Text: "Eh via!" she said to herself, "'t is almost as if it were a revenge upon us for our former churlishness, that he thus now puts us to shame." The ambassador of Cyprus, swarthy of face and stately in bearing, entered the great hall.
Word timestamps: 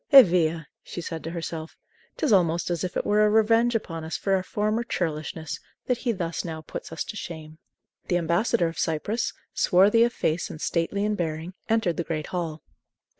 "Eh 0.11 0.23
via!" 0.23 0.65
she 0.81 0.99
said 0.99 1.23
to 1.23 1.29
herself, 1.29 1.77
"'t 2.17 2.25
is 2.25 2.33
almost 2.33 2.71
as 2.71 2.83
if 2.83 2.97
it 2.97 3.05
were 3.05 3.23
a 3.23 3.29
revenge 3.29 3.75
upon 3.75 4.03
us 4.03 4.17
for 4.17 4.33
our 4.33 4.41
former 4.41 4.83
churlishness, 4.83 5.59
that 5.85 5.99
he 5.99 6.11
thus 6.11 6.43
now 6.43 6.59
puts 6.59 6.91
us 6.91 7.03
to 7.03 7.15
shame." 7.15 7.59
The 8.07 8.17
ambassador 8.17 8.67
of 8.67 8.79
Cyprus, 8.79 9.31
swarthy 9.53 10.01
of 10.03 10.11
face 10.11 10.49
and 10.49 10.59
stately 10.59 11.05
in 11.05 11.13
bearing, 11.13 11.53
entered 11.69 11.97
the 11.97 12.03
great 12.03 12.25
hall. 12.33 12.63